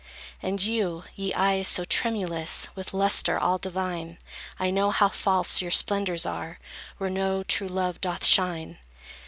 And 0.41 0.59
you, 0.63 1.03
ye 1.15 1.31
eyes 1.35 1.67
so 1.67 1.83
tremulous 1.83 2.69
With 2.73 2.91
lustre 2.91 3.37
all 3.37 3.59
divine, 3.59 4.17
I 4.57 4.71
know 4.71 4.89
how 4.89 5.09
false 5.09 5.61
your 5.61 5.69
splendors 5.69 6.25
are, 6.25 6.57
Where 6.97 7.11
no 7.11 7.43
true 7.43 7.67
love 7.67 8.01
doth 8.01 8.25
shine. 8.25 8.79